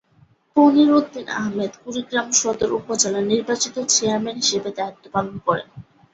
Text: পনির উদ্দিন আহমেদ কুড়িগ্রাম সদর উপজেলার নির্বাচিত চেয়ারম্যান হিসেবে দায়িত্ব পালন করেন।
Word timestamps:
পনির 0.55 0.89
উদ্দিন 0.93 1.27
আহমেদ 1.37 1.71
কুড়িগ্রাম 1.81 2.27
সদর 2.39 2.69
উপজেলার 2.79 3.25
নির্বাচিত 3.31 3.75
চেয়ারম্যান 3.89 4.37
হিসেবে 4.37 4.69
দায়িত্ব 4.77 5.03
পালন 5.13 5.35
করেন। 5.45 5.67